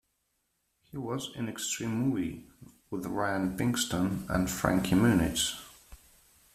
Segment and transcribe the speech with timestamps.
[0.89, 2.47] He was in "Extreme Movie"
[2.89, 5.61] with Ryan Pinkston and Frankie Muniz.